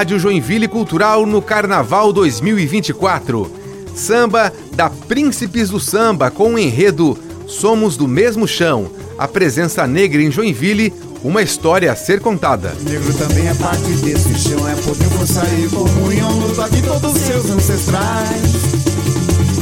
[0.00, 3.52] Rádio Joinville Cultural no Carnaval 2024.
[3.94, 8.90] Samba da Príncipes do Samba com o enredo Somos do Mesmo Chão.
[9.18, 10.90] A presença negra em Joinville,
[11.22, 12.74] uma história a ser contada.
[12.80, 17.50] Negro também é parte desse chão, é poder força e comunhão, luta de todos seus
[17.50, 18.52] ancestrais.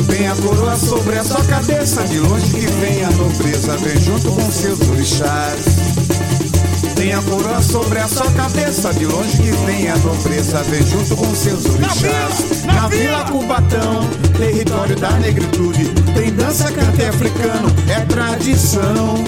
[0.06, 4.30] Vem a coroa sobre a sua cabeça, de longe que vem a nobreza, vem junto
[4.30, 6.27] com seus orixás.
[6.98, 11.14] Tem a coroa sobre a sua cabeça, de longe que vem a nobreza, vem junto
[11.14, 12.64] com seus orixás.
[12.64, 19.24] Na, na Vila Cubatão, território da negritude, tem dança, cante africano, é tradição.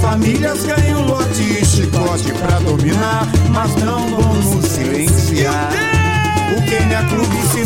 [0.00, 5.70] Famílias ganham lote e chicote pra dominar, mas não vamos silenciar.
[6.50, 7.64] O Kenya Clube se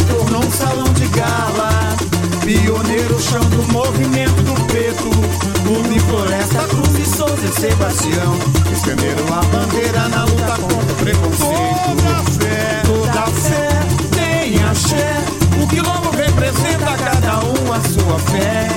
[7.50, 8.38] e Souza e Sebastião,
[8.72, 11.96] estenderam a bandeira na luta contra o preconceito.
[11.96, 13.68] Toda fé, toda fé
[14.14, 15.16] tem axé,
[15.62, 18.68] o quilombo representa cada um a sua fé.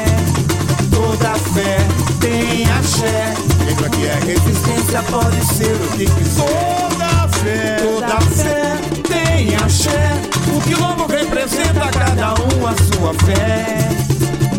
[0.91, 1.77] Toda fé
[2.19, 3.33] tem axé,
[3.65, 6.89] lembra que é resistência, pode ser o que quiser.
[6.89, 10.13] Toda fé, toda fé tem axé,
[10.55, 13.89] o quilombo representa cada um a sua fé.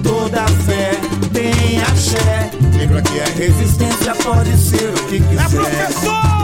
[0.02, 1.03] Toda fé
[1.90, 5.44] axé, lembra que é resistência, pode ser o que quiser.
[5.44, 6.34] É professor!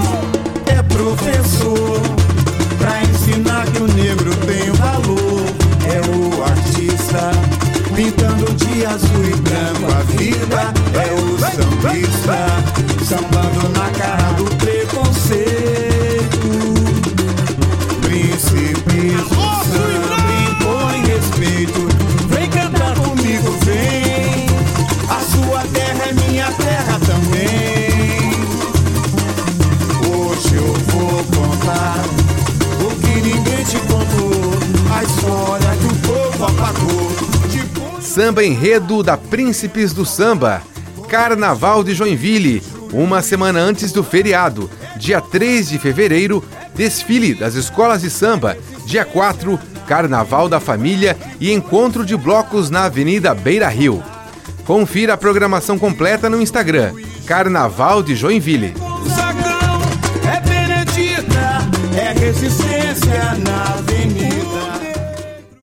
[0.67, 2.01] É professor,
[2.79, 5.45] pra ensinar que o negro tem valor.
[5.93, 7.31] É o artista,
[7.95, 10.73] pintando de azul e branco a vida.
[10.95, 12.37] É o sambista,
[25.91, 28.31] terra é minha terra também.
[30.09, 32.05] Hoje eu vou contar
[32.81, 34.41] o que ninguém te contou.
[34.95, 37.11] A história que o povo apagou.
[37.51, 38.05] Depois...
[38.05, 40.63] Samba enredo da Príncipes do Samba.
[41.09, 48.03] Carnaval de Joinville, uma semana antes do feriado, dia 3 de fevereiro, desfile das escolas
[48.03, 54.01] de samba, dia 4, Carnaval da Família e encontro de blocos na Avenida Beira Rio.
[54.71, 56.95] Confira a programação completa no Instagram,
[57.27, 58.73] Carnaval de Joinville.